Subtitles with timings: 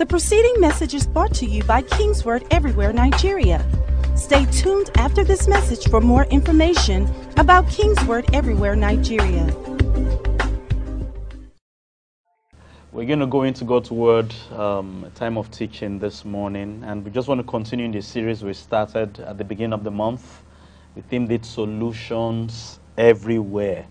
[0.00, 3.62] The preceding message is brought to you by Kingsword Everywhere Nigeria.
[4.16, 9.44] Stay tuned after this message for more information about Kingsword Everywhere Nigeria.
[12.92, 17.10] We're going to go into God's Word, um, time of teaching this morning, and we
[17.10, 20.44] just want to continue in the series we started at the beginning of the month.
[20.96, 23.86] We themed it Solutions Everywhere.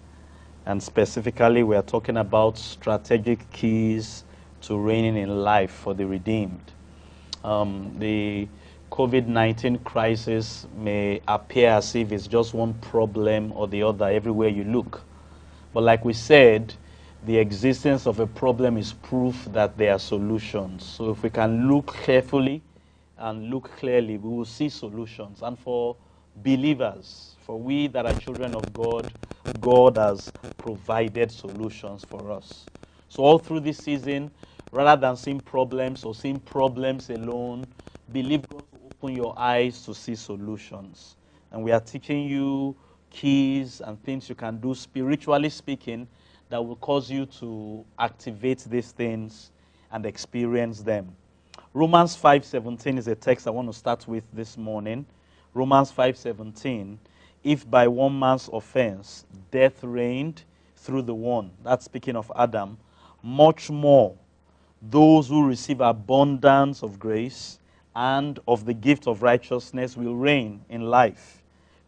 [0.66, 4.24] And specifically, we are talking about strategic keys
[4.62, 6.72] to reigning in life for the redeemed.
[7.44, 8.48] Um, the
[8.92, 14.50] COVID 19 crisis may appear as if it's just one problem or the other everywhere
[14.50, 15.04] you look.
[15.74, 16.74] But, like we said,
[17.26, 20.84] the existence of a problem is proof that there are solutions.
[20.84, 22.62] So, if we can look carefully
[23.18, 25.42] and look clearly, we will see solutions.
[25.44, 25.96] And for
[26.38, 29.14] believers, for we that are children of God,
[29.62, 32.66] God has provided solutions for us.
[33.10, 34.32] So, all through this season,
[34.72, 37.68] rather than seeing problems or seeing problems alone,
[38.12, 41.16] believe God to open your eyes to see solutions.
[41.52, 42.76] And we are teaching you
[43.10, 46.08] keys and things you can do, spiritually speaking,
[46.50, 49.52] that will cause you to activate these things
[49.92, 51.16] and experience them.
[51.74, 55.06] Romans 5:17 is a text I want to start with this morning.
[55.54, 56.98] Romans 5:17,
[57.44, 60.44] if by one man's offense death reigned
[60.76, 62.78] through the one, that's speaking of Adam,
[63.22, 64.16] much more
[64.82, 67.60] those who receive abundance of grace
[67.96, 71.44] and of the gift of righteousness will reign in life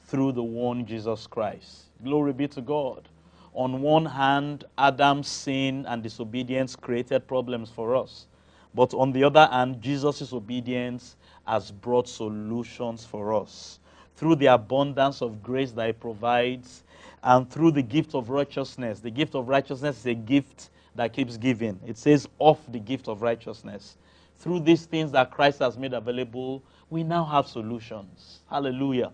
[0.05, 1.85] through the one Jesus Christ.
[2.03, 3.07] Glory be to God.
[3.53, 8.27] On one hand, Adam's sin and disobedience created problems for us.
[8.73, 13.79] But on the other hand, Jesus' obedience has brought solutions for us.
[14.15, 16.83] Through the abundance of grace that He provides
[17.23, 18.99] and through the gift of righteousness.
[18.99, 21.79] The gift of righteousness is a gift that keeps giving.
[21.85, 23.97] It says, of the gift of righteousness.
[24.37, 28.39] Through these things that Christ has made available, we now have solutions.
[28.49, 29.11] Hallelujah.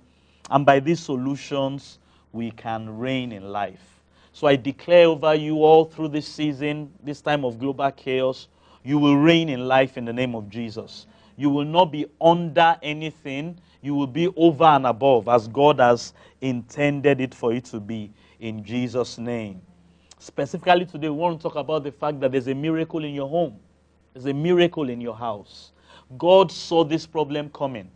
[0.49, 1.99] And by these solutions,
[2.31, 4.01] we can reign in life.
[4.31, 8.47] So I declare over you all through this season, this time of global chaos,
[8.83, 11.07] you will reign in life in the name of Jesus.
[11.35, 16.13] You will not be under anything, you will be over and above as God has
[16.41, 19.61] intended it for you to be in Jesus' name.
[20.19, 23.29] Specifically today, we want to talk about the fact that there's a miracle in your
[23.29, 23.59] home.
[24.13, 25.71] There's a miracle in your house.
[26.17, 27.89] God saw this problem coming.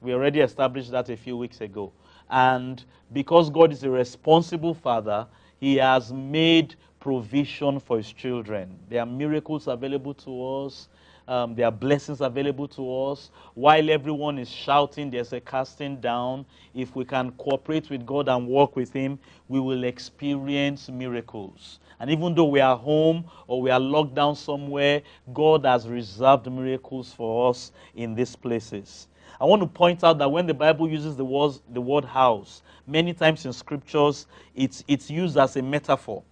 [0.00, 1.92] We already established that a few weeks ago.
[2.30, 5.26] And because God is a responsible father,
[5.60, 8.76] he has made provision for his children.
[8.88, 10.88] There are miracles available to us.
[11.28, 13.30] Um, there are blessings available to us.
[13.52, 16.46] While everyone is shouting, there's a casting down.
[16.74, 21.80] If we can cooperate with God and work with Him, we will experience miracles.
[22.00, 25.02] And even though we are home or we are locked down somewhere,
[25.34, 29.08] God has reserved miracles for us in these places.
[29.38, 32.62] I want to point out that when the Bible uses the word, the word house,
[32.86, 36.22] many times in scriptures, it's, it's used as a metaphor.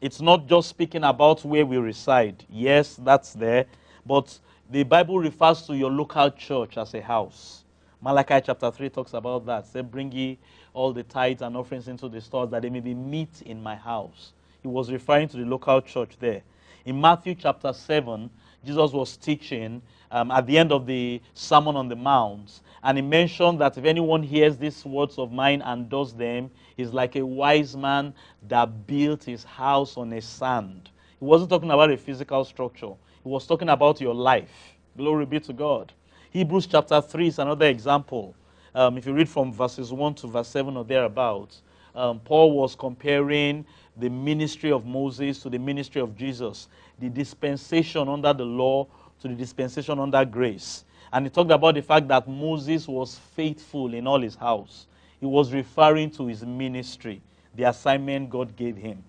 [0.00, 2.44] It's not just speaking about where we reside.
[2.48, 3.66] Yes, that's there.
[4.08, 4.38] But
[4.70, 7.64] the Bible refers to your local church as a house.
[8.00, 9.66] Malachi chapter 3 talks about that.
[9.66, 10.38] Say, bring ye
[10.72, 13.76] all the tithes and offerings into the stores that they may be meat in my
[13.76, 14.32] house.
[14.62, 16.40] He was referring to the local church there.
[16.86, 18.30] In Matthew chapter 7,
[18.64, 23.02] Jesus was teaching um, at the end of the Sermon on the Mount, and he
[23.02, 27.26] mentioned that if anyone hears these words of mine and does them, he's like a
[27.26, 28.14] wise man
[28.48, 30.88] that built his house on a sand.
[31.18, 32.94] He wasn't talking about a physical structure,
[33.28, 34.74] was talking about your life.
[34.96, 35.92] Glory be to God.
[36.30, 38.34] Hebrews chapter 3 is another example.
[38.74, 41.62] Um, if you read from verses 1 to verse 7 or thereabouts,
[41.94, 43.64] um, Paul was comparing
[43.96, 46.68] the ministry of Moses to the ministry of Jesus,
[46.98, 48.86] the dispensation under the law
[49.20, 50.84] to the dispensation under grace.
[51.12, 54.86] And he talked about the fact that Moses was faithful in all his house.
[55.20, 57.20] He was referring to his ministry,
[57.54, 59.02] the assignment God gave him.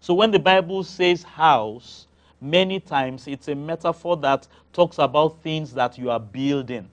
[0.00, 2.06] So when the Bible says house,
[2.40, 6.88] many times it's a metaphor that talks about things that you are building,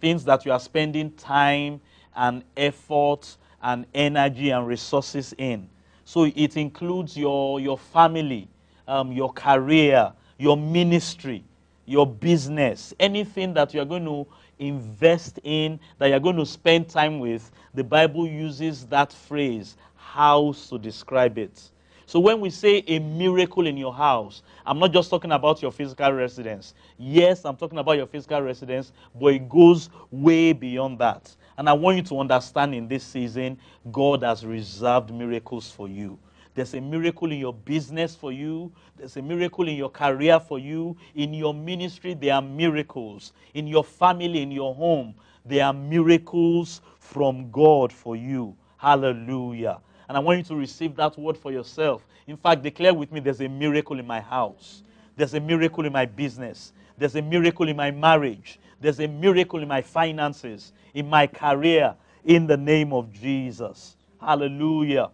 [0.00, 1.80] things that you are spending time
[2.14, 5.68] and effort and energy and resources in.
[6.04, 8.48] So it includes your, your family,
[8.86, 11.42] um, your career, your ministry,
[11.84, 14.26] your business, anything that you're going to
[14.58, 17.50] invest in, that you're going to spend time with.
[17.74, 21.70] The Bible uses that phrase, house, to describe it.
[22.06, 25.72] So when we say a miracle in your house, I'm not just talking about your
[25.72, 26.72] physical residence.
[26.98, 31.34] Yes, I'm talking about your physical residence, but it goes way beyond that.
[31.58, 33.58] And I want you to understand in this season,
[33.90, 36.16] God has reserved miracles for you.
[36.54, 38.72] There's a miracle in your business for you.
[38.96, 40.96] There's a miracle in your career for you.
[41.14, 43.32] In your ministry, there are miracles.
[43.54, 45.14] In your family, in your home,
[45.44, 48.56] there are miracles from God for you.
[48.78, 49.80] Hallelujah.
[50.08, 52.06] And I want you to receive that word for yourself.
[52.26, 54.82] In fact, declare with me there's a miracle in my house.
[55.16, 56.72] There's a miracle in my business.
[56.98, 58.58] There's a miracle in my marriage.
[58.80, 61.94] There's a miracle in my finances, in my career,
[62.24, 63.96] in the name of Jesus.
[64.20, 65.10] Hallelujah.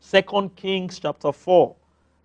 [0.00, 1.74] Second Kings chapter 4.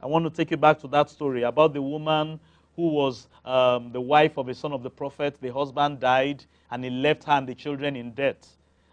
[0.01, 2.39] I want to take you back to that story about the woman
[2.75, 5.37] who was um, the wife of a son of the prophet.
[5.41, 8.47] The husband died, and he left her and the children in debt.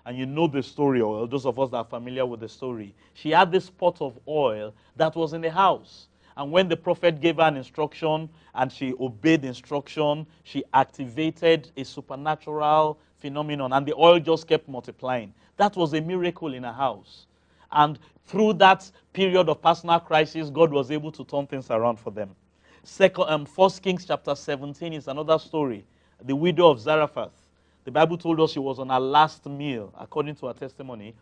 [0.08, 2.94] And you know the story, or those of us that are familiar with the story.
[3.12, 6.08] She had this pot of oil that was in the house.
[6.34, 11.70] And when the prophet gave her an instruction and she obeyed the instruction, she activated
[11.76, 15.34] a supernatural phenomenon, and the oil just kept multiplying.
[15.58, 17.26] That was a miracle in her house.
[17.70, 22.12] And through that period of personal crisis, God was able to turn things around for
[22.12, 22.34] them.
[22.82, 25.84] Second, um, First Kings chapter 17 is another story.
[26.25, 27.48] The widow of Zarephath.
[27.88, 31.14] The Bible told us she was on her last meal, according to her testimony,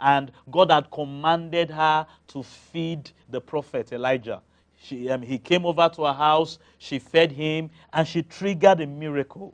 [0.00, 4.40] and God had commanded her to feed the prophet Elijah.
[4.82, 8.86] She, um, he came over to her house, she fed him, and she triggered a
[8.86, 9.52] miracle.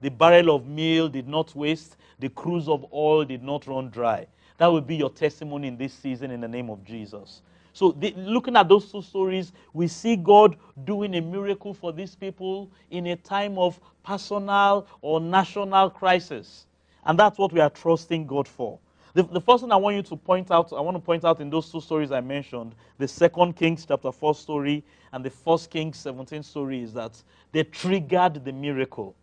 [0.00, 4.28] The barrel of meal did not waste, the cruse of oil did not run dry.
[4.58, 7.42] That will be your testimony in this season in the name of Jesus.
[7.72, 12.14] So, the, looking at those two stories, we see God doing a miracle for these
[12.14, 16.66] people in a time of personal or national crisis.
[17.04, 18.78] And that's what we are trusting God for.
[19.14, 21.40] The, the, first thing I want you to point out, I want to point out
[21.40, 24.82] in those two stories I mentioned, the second Kings chapter 4 story
[25.12, 27.22] and the first Kings 17 story, is that
[27.52, 29.14] they triggered the miracle.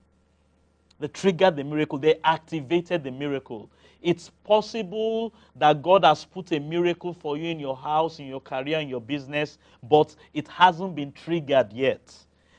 [0.99, 1.97] They triggered the miracle.
[1.97, 3.69] They activated the miracle.
[4.01, 8.39] It's possible that God has put a miracle for you in your house, in your
[8.41, 12.13] career, in your business, but it hasn't been triggered yet.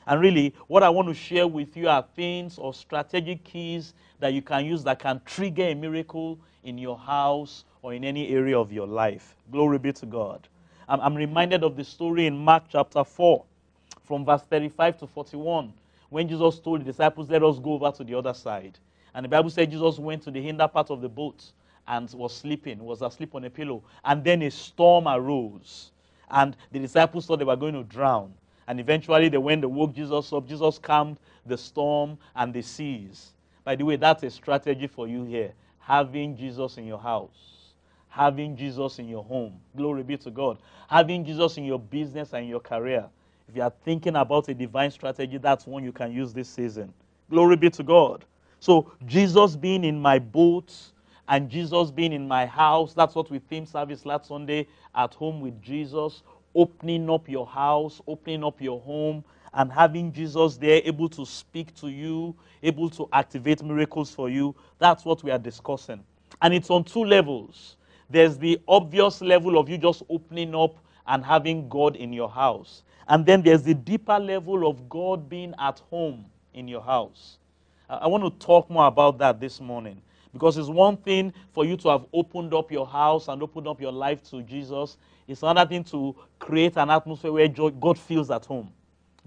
[0.05, 4.33] And really, what I want to share with you are things or strategic keys that
[4.33, 8.57] you can use that can trigger a miracle in your house or in any area
[8.57, 9.35] of your life.
[9.51, 10.47] Glory be to God.
[10.87, 13.43] I'm, I'm reminded of the story in Mark chapter 4,
[14.03, 15.73] from verse 35 to 41,
[16.09, 18.77] when Jesus told the disciples, Let us go over to the other side.
[19.13, 21.43] And the Bible said Jesus went to the hinder part of the boat
[21.87, 23.83] and was sleeping, was asleep on a pillow.
[24.05, 25.91] And then a storm arose.
[26.29, 28.33] And the disciples thought they were going to drown.
[28.67, 30.47] And eventually, they went, they woke Jesus up.
[30.47, 33.31] Jesus calmed the storm and the seas.
[33.63, 35.51] By the way, that's a strategy for you here.
[35.79, 37.73] Having Jesus in your house,
[38.07, 39.59] having Jesus in your home.
[39.75, 40.57] Glory be to God.
[40.87, 43.05] Having Jesus in your business and your career.
[43.49, 46.93] If you are thinking about a divine strategy, that's one you can use this season.
[47.29, 48.23] Glory be to God.
[48.61, 50.71] So Jesus being in my boat
[51.27, 55.41] and Jesus being in my house, that's what we theme service last Sunday at home
[55.41, 56.21] with Jesus,
[56.53, 59.23] opening up your house, opening up your home,
[59.55, 64.55] and having Jesus there able to speak to you, able to activate miracles for you.
[64.77, 66.03] That's what we are discussing.
[66.43, 67.77] And it's on two levels.
[68.11, 70.75] There's the obvious level of you just opening up
[71.07, 72.83] and having God in your house.
[73.07, 77.39] And then there's the deeper level of God being at home in your house.
[77.99, 80.01] I want to talk more about that this morning.
[80.31, 83.81] Because it's one thing for you to have opened up your house and opened up
[83.81, 84.97] your life to Jesus.
[85.27, 88.71] It's another thing to create an atmosphere where God feels at home.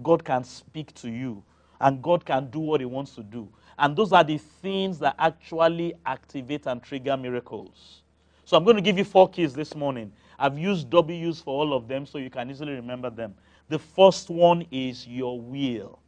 [0.01, 1.43] God can speak to you
[1.79, 3.47] and God can do what He wants to do.
[3.77, 8.01] And those are the things that actually activate and trigger miracles.
[8.45, 10.11] So I'm going to give you four keys this morning.
[10.39, 13.35] I've used W's for all of them so you can easily remember them.
[13.69, 15.99] The first one is your will.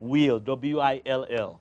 [0.00, 1.60] Will, W I L L.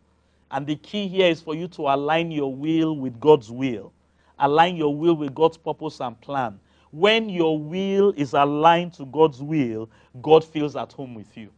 [0.54, 3.92] And the key here is for you to align your will with God's will.
[4.38, 6.60] Align your will with God's purpose and plan.
[6.92, 9.90] When your will is aligned to God's will,
[10.22, 11.50] God feels at home with you.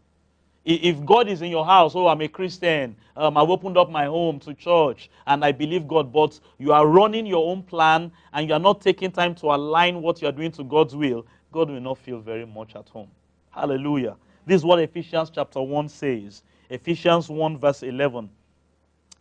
[0.64, 4.06] If God is in your house, oh, I'm a Christian, um, I've opened up my
[4.06, 8.48] home to church, and I believe God, but you are running your own plan and
[8.48, 11.70] you are not taking time to align what you are doing to God's will, God
[11.70, 13.10] will not feel very much at home.
[13.52, 14.16] Hallelujah.
[14.46, 16.44] This is what Ephesians chapter 1 says.
[16.70, 18.30] Ephesians 1, verse 11.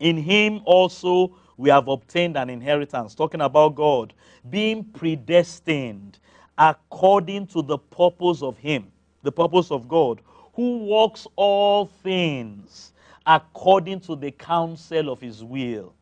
[0.04, 4.12] In him also we have obtained an inheritance, talking about God,
[4.50, 6.18] being predestined
[6.58, 8.92] according to the purpose of him,
[9.22, 10.20] the purpose of God,
[10.52, 12.92] who works all things
[13.24, 15.94] according to the counsel of his will.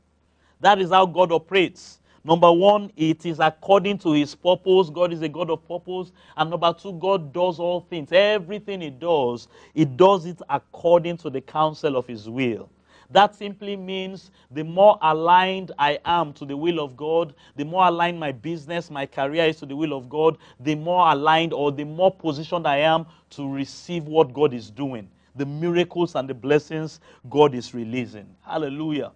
[0.60, 2.00] That is how God operates.
[2.24, 4.90] Number one, it is according to his purpose.
[4.90, 6.10] God is a God of purpose.
[6.36, 8.10] And number two, God does all things.
[8.10, 12.68] Everything he does, he does it according to the counsel of his will.
[13.12, 17.86] That simply means the more aligned I am to the will of God, the more
[17.86, 21.72] aligned my business, my career is to the will of God, the more aligned or
[21.72, 26.34] the more positioned I am to receive what God is doing, the miracles and the
[26.34, 27.00] blessings
[27.30, 28.26] God is releasing.
[28.46, 29.12] Hallelujah.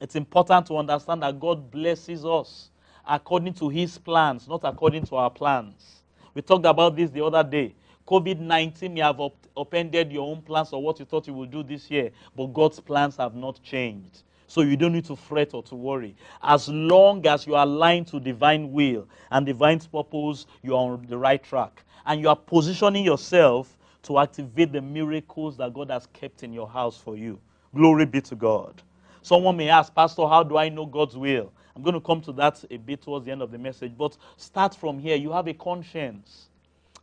[0.00, 2.70] It's important to understand that God blesses us
[3.08, 6.02] according to his plans, not according to our plans.
[6.34, 7.74] We talked about this the other day.
[8.10, 11.52] COVID 19 may have up- upended your own plans or what you thought you would
[11.52, 14.24] do this year, but God's plans have not changed.
[14.48, 16.16] So you don't need to fret or to worry.
[16.42, 21.06] As long as you are aligned to divine will and divine purpose, you are on
[21.08, 21.84] the right track.
[22.04, 26.68] And you are positioning yourself to activate the miracles that God has kept in your
[26.68, 27.38] house for you.
[27.76, 28.82] Glory be to God.
[29.22, 31.52] Someone may ask, Pastor, how do I know God's will?
[31.76, 34.16] I'm going to come to that a bit towards the end of the message, but
[34.36, 35.16] start from here.
[35.16, 36.49] You have a conscience.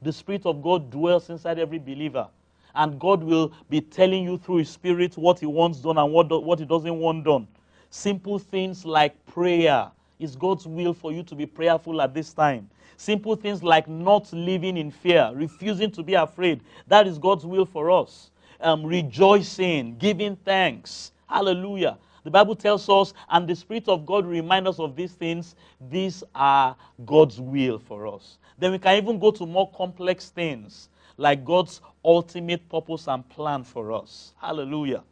[0.01, 2.27] The Spirit of God dwells inside every believer.
[2.75, 6.29] And God will be telling you through His Spirit what He wants done and what,
[6.29, 7.47] do, what He doesn't want done.
[7.89, 9.89] Simple things like prayer.
[10.19, 12.69] It's God's will for you to be prayerful at this time.
[12.97, 16.61] Simple things like not living in fear, refusing to be afraid.
[16.87, 18.31] That is God's will for us.
[18.59, 21.11] Um, rejoicing, giving thanks.
[21.27, 21.97] Hallelujah.
[22.23, 25.55] The Bible tells us, and the Spirit of God reminds us of these things.
[25.89, 26.75] These are
[27.05, 28.37] God's will for us.
[28.57, 33.63] Then we can even go to more complex things like God's ultimate purpose and plan
[33.63, 34.33] for us.
[34.39, 35.03] Hallelujah.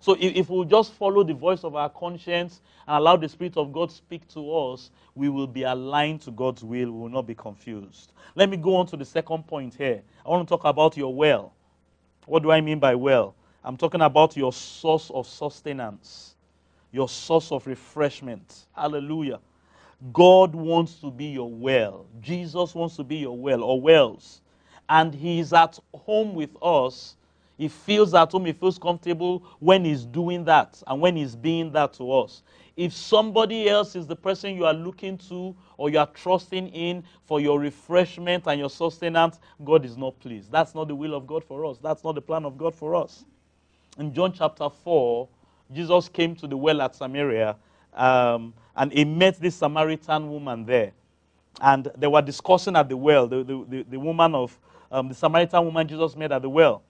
[0.00, 3.56] So if, if we just follow the voice of our conscience and allow the Spirit
[3.58, 6.90] of God speak to us, we will be aligned to God's will.
[6.90, 8.12] We will not be confused.
[8.34, 10.02] Let me go on to the second point here.
[10.24, 11.52] I want to talk about your well.
[12.26, 13.34] What do I mean by well?
[13.62, 16.34] I'm talking about your source of sustenance,
[16.92, 18.66] your source of refreshment.
[18.74, 19.40] Hallelujah.
[20.12, 22.06] God wants to be your well.
[22.20, 24.40] Jesus wants to be your well or wells.
[24.88, 27.16] And He is at home with us.
[27.58, 31.70] He feels at home, He feels comfortable when He's doing that and when He's being
[31.72, 32.42] that to us.
[32.76, 37.04] If somebody else is the person you are looking to or you are trusting in
[37.26, 40.50] for your refreshment and your sustenance, God is not pleased.
[40.50, 41.76] That's not the will of God for us.
[41.78, 43.26] That's not the plan of God for us.
[43.98, 45.28] In John chapter 4,
[45.72, 47.56] Jesus came to the well at Samaria
[47.94, 50.92] um, and he met this Samaritan woman there.
[51.60, 54.58] And they were discussing at the well, the, the, the, the woman of
[54.90, 56.82] um, the Samaritan woman Jesus met at the well.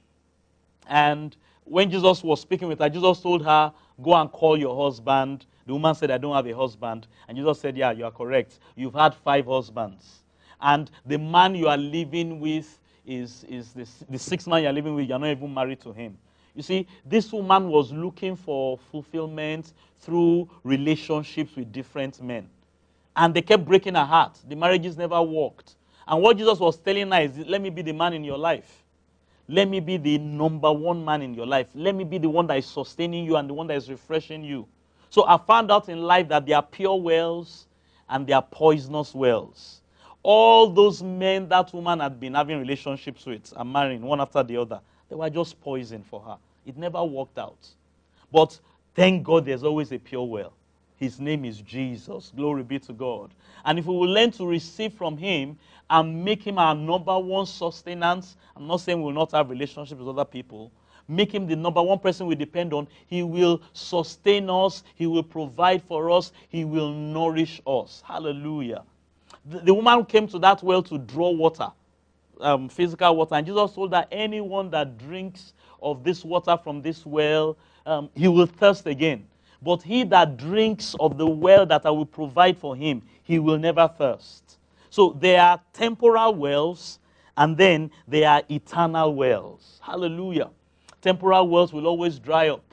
[0.86, 5.46] And when Jesus was speaking with her, Jesus told her, Go and call your husband.
[5.66, 7.06] The woman said, I don't have a husband.
[7.28, 8.58] And Jesus said, Yeah, you are correct.
[8.76, 10.22] You've had five husbands.
[10.60, 14.94] And the man you are living with is, is the, the sixth man you're living
[14.94, 16.16] with, you're not even married to him.
[16.54, 22.48] You see, this woman was looking for fulfillment through relationships with different men.
[23.16, 24.38] And they kept breaking her heart.
[24.48, 25.76] The marriages never worked.
[26.06, 28.84] And what Jesus was telling her is, let me be the man in your life.
[29.48, 31.68] Let me be the number one man in your life.
[31.74, 34.44] Let me be the one that is sustaining you and the one that is refreshing
[34.44, 34.66] you.
[35.10, 37.66] So I found out in life that there are pure wells
[38.08, 39.82] and there are poisonous wells.
[40.22, 44.56] All those men that woman had been having relationships with and marrying one after the
[44.56, 44.80] other,
[45.10, 46.38] they were just poison for her.
[46.64, 47.68] It never worked out.
[48.32, 48.58] But
[48.94, 50.52] thank God there's always a pure well.
[50.96, 52.32] His name is Jesus.
[52.36, 53.30] Glory be to God.
[53.64, 57.46] And if we will learn to receive from Him and make Him our number one
[57.46, 60.70] sustenance, I'm not saying we will not have relationships with other people,
[61.08, 65.22] make Him the number one person we depend on, He will sustain us, He will
[65.22, 68.02] provide for us, He will nourish us.
[68.06, 68.82] Hallelujah.
[69.46, 71.72] The, the woman came to that well to draw water,
[72.40, 77.06] um, physical water, and Jesus told that anyone that drinks of this water from this
[77.06, 77.56] well,
[77.86, 79.26] um, he will thirst again.
[79.62, 83.58] But he that drinks of the well that I will provide for him, he will
[83.58, 84.58] never thirst.
[84.90, 86.98] So there are temporal wells,
[87.36, 89.80] and then there are eternal wells.
[89.82, 90.50] Hallelujah.
[91.00, 92.64] Temporal wells will always dry up.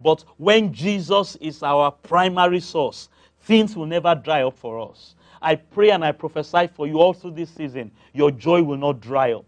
[0.00, 3.08] But when Jesus is our primary source,
[3.42, 5.14] things will never dry up for us.
[5.42, 7.90] I pray and I prophesy for you also this season.
[8.14, 9.44] Your joy will not dry up.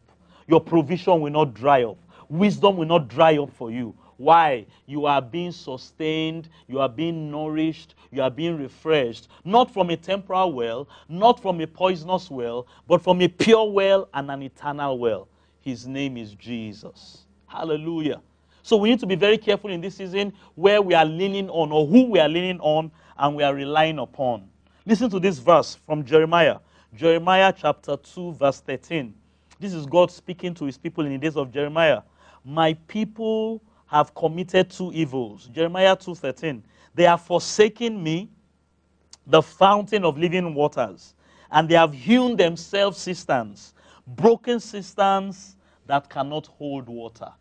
[0.48, 1.96] Your provision will not dry up.
[2.28, 3.94] Wisdom will not dry up for you.
[4.16, 4.66] Why?
[4.86, 9.96] You are being sustained, you are being nourished, you are being refreshed, not from a
[9.96, 14.98] temporal well, not from a poisonous well, but from a pure well and an eternal
[14.98, 15.28] well.
[15.60, 17.22] His name is Jesus.
[17.46, 18.20] Hallelujah.
[18.62, 21.70] So we need to be very careful in this season where we are leaning on
[21.70, 24.48] or who we are leaning on and we are relying upon.
[24.86, 26.58] Listen to this verse from Jeremiah.
[26.94, 29.14] Jeremiah chapter 2, verse 13.
[29.58, 32.02] This is God speaking to his people in the days of Jeremiah.
[32.44, 35.48] My people have committed two evils.
[35.52, 36.62] Jeremiah 2:13.
[36.94, 38.28] They have forsaken me,
[39.26, 41.14] the fountain of living waters,
[41.50, 43.72] and they have hewn themselves cisterns,
[44.06, 47.32] broken cisterns that cannot hold water.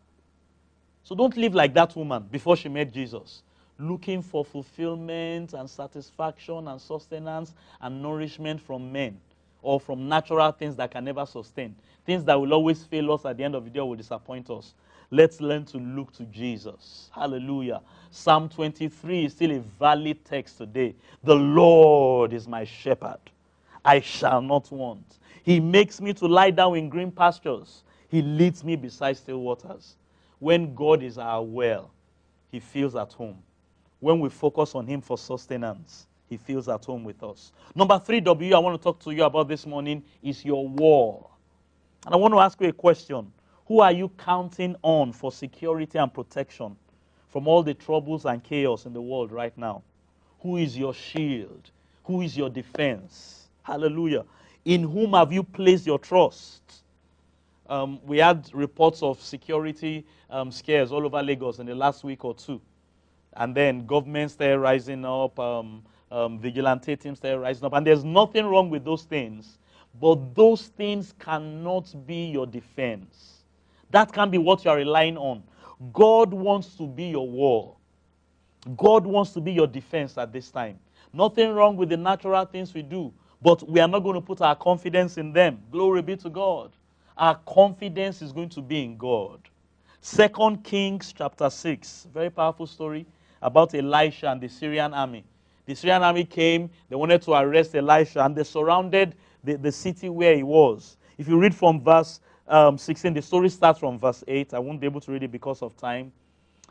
[1.04, 3.43] So don't live like that woman before she met Jesus.
[3.80, 9.20] Looking for fulfillment and satisfaction and sustenance and nourishment from men
[9.62, 11.76] or from natural things that can never sustain,
[12.06, 14.74] things that will always fail us at the end of the day will disappoint us.
[15.10, 17.10] Let's learn to look to Jesus.
[17.14, 17.82] Hallelujah.
[18.12, 20.96] Psalm 23 is still a valid text today.
[21.24, 23.20] The Lord is my shepherd.
[23.86, 25.18] I shall not want.
[25.44, 27.84] He makes me to lie down in green pastures.
[28.10, 29.96] He leads me beside still waters.
[30.40, 31.92] When God is our well,
[32.52, 33.38] He feels at home.
[34.04, 37.54] When we focus on Him for sustenance, He feels at home with us.
[37.74, 41.30] Number three, W, I want to talk to you about this morning is your war.
[42.06, 43.32] And I want to ask you a question
[43.66, 46.76] Who are you counting on for security and protection
[47.30, 49.84] from all the troubles and chaos in the world right now?
[50.42, 51.72] Who is your shield?
[52.04, 53.48] Who is your defense?
[53.62, 54.26] Hallelujah.
[54.66, 56.84] In whom have you placed your trust?
[57.70, 62.26] Um, we had reports of security um, scares all over Lagos in the last week
[62.26, 62.60] or two.
[63.36, 67.74] And then governments started rising up, um, um, vigilante teams started rising up.
[67.74, 69.58] And there's nothing wrong with those things.
[70.00, 73.44] But those things cannot be your defense.
[73.92, 75.44] That can be what you are relying on.
[75.92, 77.78] God wants to be your wall.
[78.78, 80.80] God wants to be your defense at this time.
[81.12, 84.42] Nothing wrong with the natural things we do, but we are not going to put
[84.42, 85.60] our confidence in them.
[85.72, 86.72] Glory be to God.
[87.18, 89.42] Our confidence is going to be in God.
[90.02, 93.06] Second Kings chapter 6, very powerful story
[93.44, 95.24] about Elisha and the Syrian army.
[95.66, 100.10] The Syrian army came, they wanted to arrest Elisha, and they surrounded the, the city
[100.10, 100.98] where he was.
[101.18, 104.54] If you read from verse um, 16, the story starts from verse 8.
[104.54, 106.12] I won't be able to read it because of time.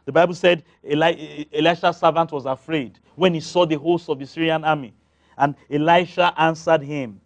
[0.04, 4.26] The Bible said Eli- Elisha's servant was afraid when he saw the host of the
[4.26, 4.92] Syrian army.
[5.38, 7.20] And Elisha answered him,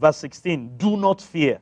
[0.00, 1.60] verse 16, Do not fear,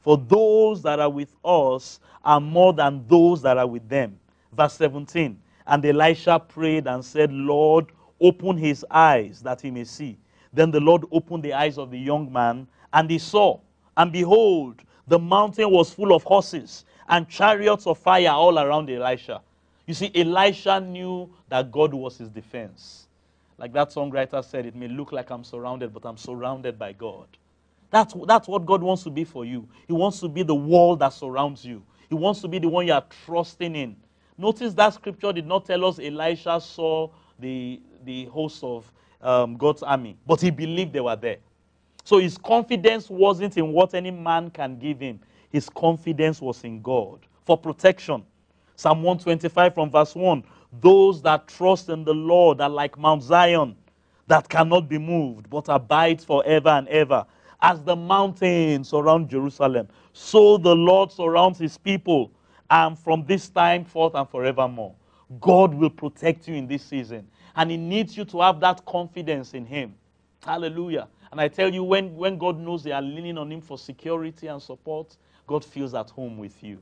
[0.00, 4.18] for those that are with us are more than those that are with them.
[4.52, 7.86] Verse 17, And Elisha prayed and said, Lord,
[8.20, 10.18] open his eyes that he may see.
[10.52, 13.60] Then the Lord opened the eyes of the young man, and he saw.
[13.96, 19.40] And behold, the mountain was full of horses and chariots of fire all around Elisha.
[19.86, 23.06] You see, Elisha knew that God was his defense.
[23.58, 27.26] Like that songwriter said, it may look like I'm surrounded, but I'm surrounded by God.
[27.90, 29.68] That's, that's what God wants to be for you.
[29.86, 32.86] He wants to be the wall that surrounds you, He wants to be the one
[32.86, 33.96] you are trusting in.
[34.38, 38.90] Notice that scripture did not tell us Elisha saw the, the host of
[39.20, 41.38] um, God's army, but he believed they were there.
[42.04, 46.82] So his confidence wasn't in what any man can give him, his confidence was in
[46.82, 48.24] God for protection.
[48.76, 50.42] Psalm 125 from verse 1
[50.80, 53.76] Those that trust in the Lord are like Mount Zion
[54.26, 57.26] that cannot be moved, but abides forever and ever.
[57.60, 62.32] As the mountains surround Jerusalem, so the Lord surrounds his people,
[62.72, 64.94] and from this time forth and forevermore.
[65.40, 67.28] God will protect you in this season.
[67.54, 69.94] And He needs you to have that confidence in Him.
[70.42, 71.06] Hallelujah.
[71.30, 74.46] And I tell you, when, when God knows they are leaning on Him for security
[74.46, 76.78] and support, God feels at home with you.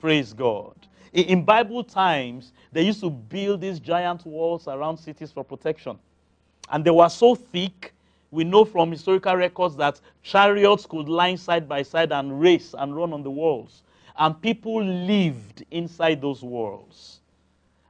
[0.00, 0.74] Praise God.
[1.12, 5.98] In, in Bible times, they used to build these giant walls around cities for protection.
[6.68, 7.94] And they were so thick,
[8.32, 12.96] we know from historical records that chariots could line side by side and race and
[12.96, 13.82] run on the walls.
[14.18, 17.20] And people lived inside those walls.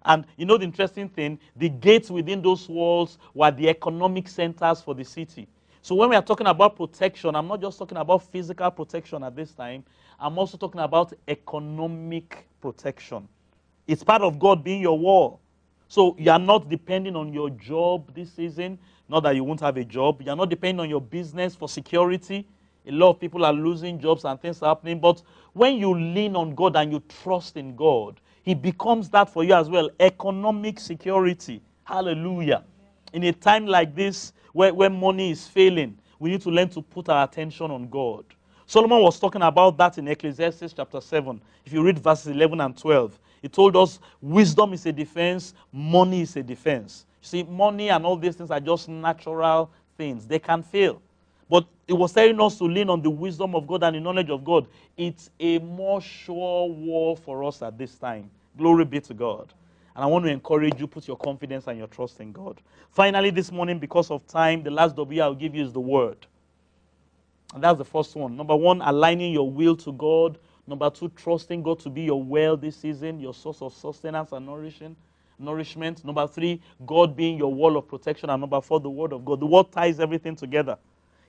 [0.04, 1.38] And you know the interesting thing?
[1.56, 5.48] The gates within those walls were the economic centers for the city.
[5.82, 9.34] So when we are talking about protection, I'm not just talking about physical protection at
[9.34, 9.84] this time.
[10.20, 13.28] I'm also talking about economic protection.
[13.86, 15.40] It's part of God being your wall.
[15.88, 18.78] So you are not depending on your job this season.
[19.08, 20.20] Not that you won't have a job.
[20.20, 22.46] You are not depending on your business for security.
[22.86, 24.98] A lot of people are losing jobs and things are happening.
[24.98, 29.44] But when you lean on God and you trust in God, he becomes that for
[29.44, 29.90] you as well.
[30.00, 31.60] Economic security.
[31.84, 32.64] Hallelujah.
[33.12, 36.82] In a time like this, where, where money is failing, we need to learn to
[36.82, 38.24] put our attention on God.
[38.66, 41.40] Solomon was talking about that in Ecclesiastes chapter 7.
[41.64, 46.22] If you read verses 11 and 12, he told us wisdom is a defense, money
[46.22, 47.06] is a defense.
[47.22, 51.00] You see, money and all these things are just natural things, they can fail.
[51.50, 54.30] But it was telling us to lean on the wisdom of God and the knowledge
[54.30, 54.66] of God.
[54.96, 58.30] It's a more sure war for us at this time.
[58.56, 59.52] Glory be to God.
[59.94, 62.60] And I want to encourage you, put your confidence and your trust in God.
[62.90, 66.26] Finally, this morning, because of time, the last W I'll give you is the word.
[67.54, 68.36] And that's the first one.
[68.36, 70.38] Number one, aligning your will to God.
[70.66, 74.46] Number two, trusting God to be your well this season, your source of sustenance and
[74.46, 74.96] nourishing,
[75.38, 76.04] nourishment.
[76.04, 78.30] Number three, God being your wall of protection.
[78.30, 79.40] And number four, the word of God.
[79.40, 80.78] The word ties everything together.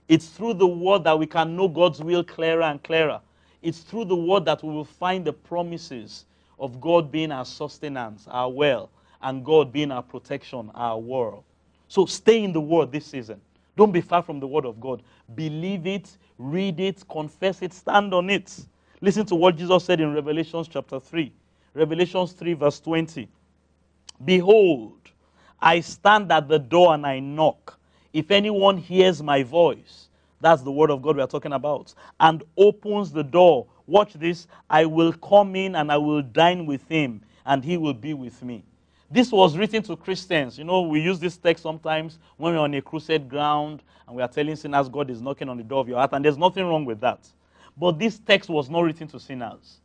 [0.09, 3.21] It's through the word that we can know God's will clearer and clearer.
[3.61, 6.25] It's through the word that we will find the promises
[6.59, 8.89] of God being our sustenance, our well,
[9.21, 11.43] and God being our protection, our world.
[11.87, 13.39] So stay in the word this season.
[13.77, 15.03] Don't be far from the word of God.
[15.35, 18.65] Believe it, read it, confess it, stand on it.
[19.01, 21.31] Listen to what Jesus said in Revelations chapter 3.
[21.75, 23.29] Revelations 3, verse 20.
[24.25, 24.97] Behold,
[25.61, 27.78] I stand at the door and I knock.
[28.13, 30.07] If anyone hears my voice,
[30.41, 34.47] that's the word of God we are talking about, and opens the door, watch this,
[34.69, 38.41] I will come in and I will dine with him, and he will be with
[38.41, 38.63] me.
[39.11, 40.57] This was written to Christians.
[40.57, 44.21] You know, we use this text sometimes when we're on a crusade ground and we
[44.21, 46.65] are telling sinners God is knocking on the door of your heart, and there's nothing
[46.65, 47.27] wrong with that.
[47.77, 49.79] But this text was not written to sinners.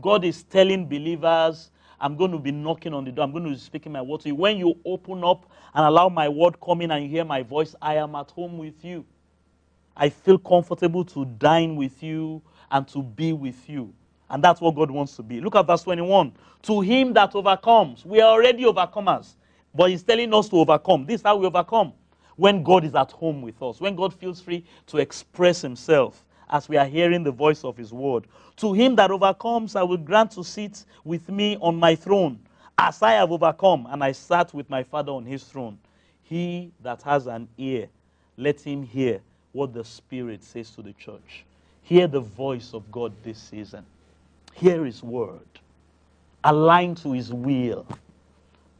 [0.00, 3.24] God is telling believers, I'm going to be knocking on the door.
[3.24, 4.34] I'm going to be speaking my word to you.
[4.34, 7.74] When you open up and allow my word come in and you hear my voice,
[7.82, 9.04] I am at home with you.
[9.96, 13.92] I feel comfortable to dine with you and to be with you.
[14.30, 15.40] And that's what God wants to be.
[15.40, 16.32] Look at verse 21.
[16.62, 19.34] To him that overcomes, we are already overcomers,
[19.74, 21.04] but he's telling us to overcome.
[21.04, 21.92] This is how we overcome.
[22.36, 26.68] When God is at home with us, when God feels free to express himself as
[26.68, 28.26] we are hearing the voice of his word.
[28.56, 32.40] To him that overcomes, I will grant to sit with me on my throne,
[32.76, 35.78] as I have overcome, and I sat with my Father on his throne.
[36.22, 37.88] He that has an ear,
[38.36, 39.20] let him hear
[39.52, 41.44] what the Spirit says to the church.
[41.82, 43.84] Hear the voice of God this season.
[44.54, 45.40] Hear his word.
[46.44, 47.86] Align to his will.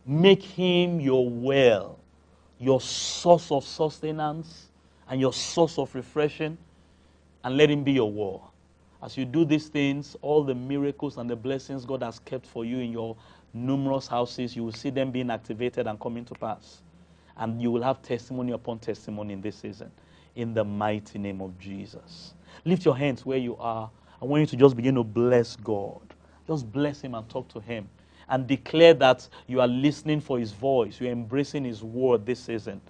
[0.06, 1.98] Make him your well,
[2.58, 4.68] your source of sustenance
[5.08, 6.56] and your source of refreshing,
[7.44, 8.52] and let him be your wall.
[9.02, 12.64] As you do these things, all the miracles and the blessings God has kept for
[12.64, 13.16] you in your
[13.54, 16.82] numerous houses, you will see them being activated and coming to pass.
[17.36, 19.90] And you will have testimony upon testimony in this season.
[20.36, 22.34] In the mighty name of Jesus.
[22.64, 23.90] Lift your hands where you are.
[24.20, 26.02] I want you to just begin to bless God.
[26.46, 27.88] Just bless Him and talk to Him.
[28.28, 31.00] And declare that you are listening for His voice.
[31.00, 32.80] You're embracing His word this season.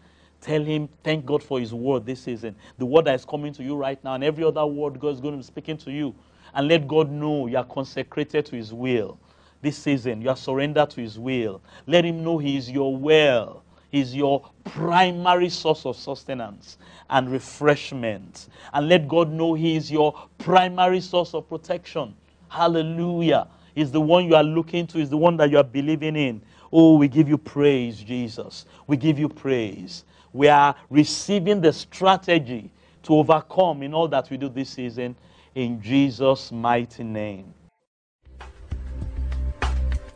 [0.41, 2.57] Tell Him, thank God for His word this season.
[2.79, 5.21] The word that is coming to you right now, and every other word God is
[5.21, 6.15] going to be speaking to you.
[6.55, 9.19] And let God know you are consecrated to His will
[9.63, 10.23] this season.
[10.23, 11.63] You are surrendered to His will.
[11.87, 13.65] Let Him know He is your well.
[13.91, 16.79] He's your primary source of sustenance
[17.11, 18.49] and refreshment.
[18.73, 22.15] And let God know He is your primary source of protection.
[22.49, 23.49] Hallelujah.
[23.75, 26.43] He's the one you are looking to, He's the one that you are believing in.
[26.73, 28.65] Oh, we give you praise, Jesus.
[28.87, 30.05] We give you praise.
[30.33, 32.71] We are receiving the strategy
[33.03, 35.17] to overcome in all that we do this season
[35.55, 37.55] in Jesus' mighty name.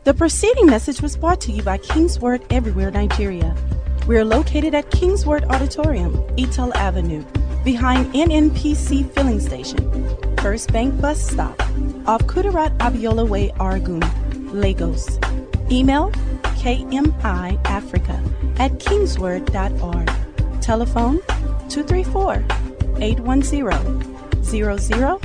[0.03, 3.55] The preceding message was brought to you by Kingsword Everywhere Nigeria.
[4.07, 7.25] We are located at Kingsword Auditorium, Etal Avenue,
[7.63, 11.59] behind NNPC Filling Station, First Bank Bus Stop,
[12.07, 14.03] off Kudirat Abiola Way, Oregun,
[14.53, 15.17] Lagos.
[15.71, 16.11] Email
[16.65, 18.17] kmiafrica
[18.59, 20.11] at kingsword.org.
[20.61, 21.19] Telephone
[21.69, 22.43] 234
[23.01, 25.19] 810 0000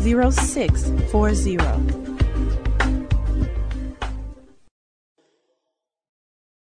[0.00, 1.97] 0640.